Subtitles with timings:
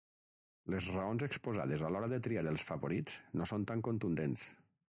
[0.75, 4.53] Les raons exposades a l'hora de triar els favorits no són tan contundents.